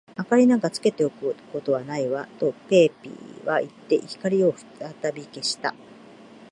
[0.31, 5.75] 「明りなんかつけておくことはないわ」と、ペーピーはいって、光をふたたび消した。